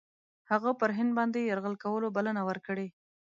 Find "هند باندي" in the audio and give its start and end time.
0.97-1.41